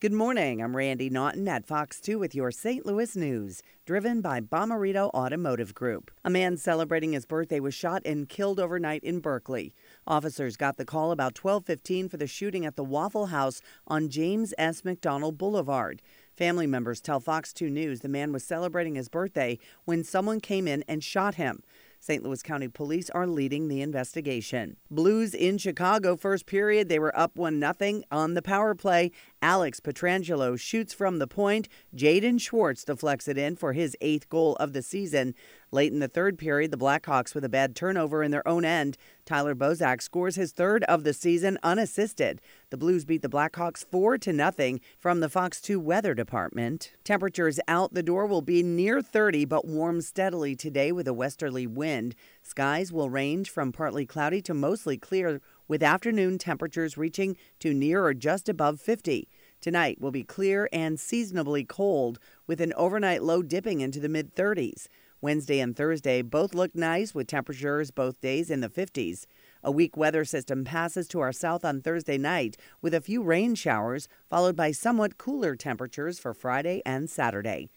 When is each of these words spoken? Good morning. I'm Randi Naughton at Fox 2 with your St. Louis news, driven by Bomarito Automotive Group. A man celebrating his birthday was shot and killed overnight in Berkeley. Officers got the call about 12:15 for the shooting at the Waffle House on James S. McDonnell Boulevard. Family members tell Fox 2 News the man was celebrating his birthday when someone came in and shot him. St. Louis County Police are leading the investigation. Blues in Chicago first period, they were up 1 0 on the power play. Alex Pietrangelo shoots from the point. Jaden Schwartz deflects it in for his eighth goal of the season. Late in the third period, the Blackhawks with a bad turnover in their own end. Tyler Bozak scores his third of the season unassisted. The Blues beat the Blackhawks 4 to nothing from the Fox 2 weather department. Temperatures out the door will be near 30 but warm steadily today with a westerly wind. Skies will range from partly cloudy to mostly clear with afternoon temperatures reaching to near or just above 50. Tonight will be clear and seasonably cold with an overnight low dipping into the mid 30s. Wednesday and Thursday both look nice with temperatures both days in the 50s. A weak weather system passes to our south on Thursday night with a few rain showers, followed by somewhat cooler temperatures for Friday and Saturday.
Good 0.00 0.12
morning. 0.12 0.62
I'm 0.62 0.76
Randi 0.76 1.10
Naughton 1.10 1.48
at 1.48 1.66
Fox 1.66 2.00
2 2.00 2.20
with 2.20 2.32
your 2.32 2.52
St. 2.52 2.86
Louis 2.86 3.16
news, 3.16 3.64
driven 3.84 4.20
by 4.20 4.40
Bomarito 4.40 5.10
Automotive 5.12 5.74
Group. 5.74 6.12
A 6.24 6.30
man 6.30 6.56
celebrating 6.56 7.14
his 7.14 7.26
birthday 7.26 7.58
was 7.58 7.74
shot 7.74 8.02
and 8.04 8.28
killed 8.28 8.60
overnight 8.60 9.02
in 9.02 9.18
Berkeley. 9.18 9.74
Officers 10.06 10.56
got 10.56 10.76
the 10.76 10.84
call 10.84 11.10
about 11.10 11.34
12:15 11.34 12.08
for 12.08 12.16
the 12.16 12.28
shooting 12.28 12.64
at 12.64 12.76
the 12.76 12.84
Waffle 12.84 13.26
House 13.26 13.60
on 13.88 14.08
James 14.08 14.54
S. 14.56 14.82
McDonnell 14.82 15.36
Boulevard. 15.36 16.00
Family 16.36 16.68
members 16.68 17.00
tell 17.00 17.18
Fox 17.18 17.52
2 17.52 17.68
News 17.68 17.98
the 17.98 18.08
man 18.08 18.30
was 18.30 18.44
celebrating 18.44 18.94
his 18.94 19.08
birthday 19.08 19.58
when 19.84 20.04
someone 20.04 20.38
came 20.38 20.68
in 20.68 20.84
and 20.86 21.02
shot 21.02 21.34
him. 21.34 21.64
St. 22.08 22.24
Louis 22.24 22.42
County 22.42 22.68
Police 22.68 23.10
are 23.10 23.26
leading 23.26 23.68
the 23.68 23.82
investigation. 23.82 24.78
Blues 24.90 25.34
in 25.34 25.58
Chicago 25.58 26.16
first 26.16 26.46
period, 26.46 26.88
they 26.88 26.98
were 26.98 27.14
up 27.14 27.36
1 27.36 27.60
0 27.60 28.02
on 28.10 28.32
the 28.32 28.40
power 28.40 28.74
play. 28.74 29.10
Alex 29.42 29.78
Pietrangelo 29.78 30.58
shoots 30.58 30.94
from 30.94 31.18
the 31.18 31.26
point. 31.26 31.68
Jaden 31.94 32.40
Schwartz 32.40 32.82
deflects 32.82 33.28
it 33.28 33.36
in 33.36 33.56
for 33.56 33.74
his 33.74 33.94
eighth 34.00 34.30
goal 34.30 34.56
of 34.56 34.72
the 34.72 34.80
season. 34.80 35.34
Late 35.70 35.92
in 35.92 35.98
the 35.98 36.08
third 36.08 36.38
period, 36.38 36.70
the 36.70 36.78
Blackhawks 36.78 37.34
with 37.34 37.44
a 37.44 37.48
bad 37.50 37.76
turnover 37.76 38.22
in 38.22 38.30
their 38.30 38.48
own 38.48 38.64
end. 38.64 38.96
Tyler 39.28 39.54
Bozak 39.54 40.00
scores 40.00 40.36
his 40.36 40.52
third 40.52 40.84
of 40.84 41.04
the 41.04 41.12
season 41.12 41.58
unassisted. 41.62 42.40
The 42.70 42.78
Blues 42.78 43.04
beat 43.04 43.20
the 43.20 43.28
Blackhawks 43.28 43.84
4 43.84 44.16
to 44.16 44.32
nothing 44.32 44.80
from 44.98 45.20
the 45.20 45.28
Fox 45.28 45.60
2 45.60 45.78
weather 45.78 46.14
department. 46.14 46.92
Temperatures 47.04 47.60
out 47.68 47.92
the 47.92 48.02
door 48.02 48.24
will 48.24 48.40
be 48.40 48.62
near 48.62 49.02
30 49.02 49.44
but 49.44 49.66
warm 49.66 50.00
steadily 50.00 50.56
today 50.56 50.92
with 50.92 51.06
a 51.06 51.12
westerly 51.12 51.66
wind. 51.66 52.14
Skies 52.42 52.90
will 52.90 53.10
range 53.10 53.50
from 53.50 53.70
partly 53.70 54.06
cloudy 54.06 54.40
to 54.40 54.54
mostly 54.54 54.96
clear 54.96 55.42
with 55.68 55.82
afternoon 55.82 56.38
temperatures 56.38 56.96
reaching 56.96 57.36
to 57.58 57.74
near 57.74 58.02
or 58.02 58.14
just 58.14 58.48
above 58.48 58.80
50. 58.80 59.28
Tonight 59.60 60.00
will 60.00 60.10
be 60.10 60.24
clear 60.24 60.70
and 60.72 60.98
seasonably 60.98 61.64
cold 61.64 62.18
with 62.46 62.62
an 62.62 62.72
overnight 62.78 63.22
low 63.22 63.42
dipping 63.42 63.82
into 63.82 64.00
the 64.00 64.08
mid 64.08 64.34
30s. 64.34 64.86
Wednesday 65.20 65.58
and 65.58 65.76
Thursday 65.76 66.22
both 66.22 66.54
look 66.54 66.74
nice 66.76 67.12
with 67.14 67.26
temperatures 67.26 67.90
both 67.90 68.20
days 68.20 68.50
in 68.50 68.60
the 68.60 68.68
50s. 68.68 69.26
A 69.64 69.72
weak 69.72 69.96
weather 69.96 70.24
system 70.24 70.64
passes 70.64 71.08
to 71.08 71.18
our 71.18 71.32
south 71.32 71.64
on 71.64 71.80
Thursday 71.80 72.16
night 72.16 72.56
with 72.80 72.94
a 72.94 73.00
few 73.00 73.22
rain 73.24 73.56
showers, 73.56 74.06
followed 74.30 74.54
by 74.54 74.70
somewhat 74.70 75.18
cooler 75.18 75.56
temperatures 75.56 76.20
for 76.20 76.32
Friday 76.32 76.82
and 76.86 77.10
Saturday. 77.10 77.68